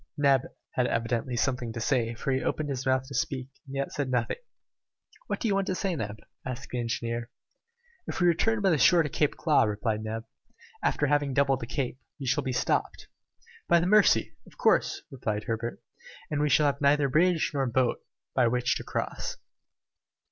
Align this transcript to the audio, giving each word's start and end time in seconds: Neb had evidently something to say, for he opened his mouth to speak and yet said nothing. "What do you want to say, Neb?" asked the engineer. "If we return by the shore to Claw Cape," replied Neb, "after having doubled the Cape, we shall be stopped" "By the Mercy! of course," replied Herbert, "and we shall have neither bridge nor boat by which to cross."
Neb 0.17 0.47
had 0.71 0.87
evidently 0.87 1.35
something 1.37 1.71
to 1.73 1.79
say, 1.79 2.15
for 2.15 2.31
he 2.31 2.41
opened 2.41 2.69
his 2.69 2.87
mouth 2.87 3.07
to 3.07 3.13
speak 3.13 3.49
and 3.67 3.75
yet 3.75 3.91
said 3.91 4.09
nothing. 4.09 4.37
"What 5.27 5.39
do 5.39 5.47
you 5.47 5.53
want 5.53 5.67
to 5.67 5.75
say, 5.75 5.95
Neb?" 5.95 6.17
asked 6.43 6.71
the 6.71 6.79
engineer. 6.79 7.29
"If 8.07 8.19
we 8.19 8.25
return 8.27 8.61
by 8.63 8.71
the 8.71 8.79
shore 8.79 9.03
to 9.03 9.09
Claw 9.09 9.61
Cape," 9.63 9.69
replied 9.69 10.03
Neb, 10.03 10.25
"after 10.83 11.05
having 11.05 11.35
doubled 11.35 11.59
the 11.59 11.67
Cape, 11.67 11.99
we 12.19 12.25
shall 12.25 12.41
be 12.43 12.51
stopped" 12.51 13.09
"By 13.69 13.79
the 13.79 13.85
Mercy! 13.85 14.33
of 14.47 14.57
course," 14.57 15.03
replied 15.11 15.43
Herbert, 15.43 15.79
"and 16.31 16.41
we 16.41 16.49
shall 16.49 16.65
have 16.65 16.81
neither 16.81 17.07
bridge 17.07 17.51
nor 17.53 17.67
boat 17.67 18.01
by 18.33 18.47
which 18.47 18.75
to 18.77 18.83
cross." 18.83 19.37